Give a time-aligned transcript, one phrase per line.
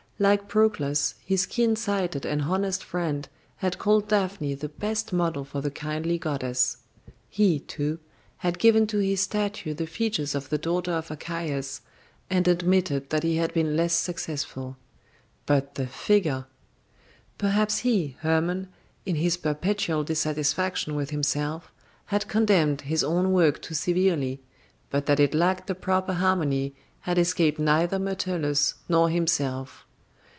[0.21, 5.61] Like Proclus, his keen sighted and honest friend had called Daphne the best model for
[5.61, 6.77] the kindly goddess.
[7.27, 7.97] He, too,
[8.37, 11.81] had given to his statue the features of the daughter of Archias,
[12.29, 14.77] and admitted that he had been less successful.
[15.47, 16.45] But the figure!
[17.39, 18.67] Perhaps he, Hermon,
[19.07, 21.71] in his perpetual dissatisfaction with himself
[22.05, 24.43] had condemned his own work too severely,
[24.91, 29.87] but that it lacked the proper harmony had escaped neither Myrtilus nor himself.